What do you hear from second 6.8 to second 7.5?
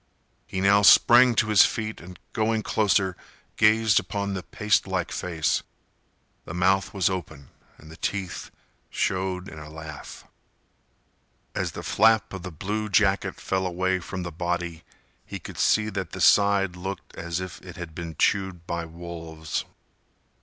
was open